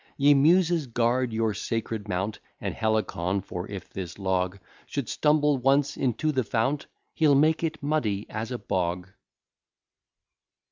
Ye 0.17 0.33
Muses, 0.33 0.87
guard 0.87 1.31
your 1.31 1.53
sacred 1.53 2.07
mount, 2.07 2.39
And 2.59 2.73
Helicon, 2.73 3.39
for 3.39 3.69
if 3.69 3.87
this 3.93 4.17
log 4.17 4.57
Should 4.87 5.07
stumble 5.07 5.59
once 5.59 5.95
into 5.95 6.31
the 6.31 6.43
fount, 6.43 6.87
He'll 7.13 7.35
make 7.35 7.63
it 7.63 7.83
muddy 7.83 8.27
as 8.27 8.49
a 8.51 8.57
bog. 8.57 9.11